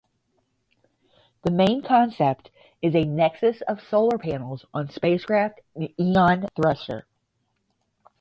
The 1.43 1.51
main 1.51 1.83
concept 1.83 2.49
is 2.81 2.95
a 2.95 3.03
nexus 3.05 3.61
of 3.67 3.79
Solar 3.87 4.17
panels 4.17 4.65
on 4.73 4.89
spacecraft 4.89 5.61
and 5.75 5.89
ion 5.99 6.47
thruster. 6.55 7.05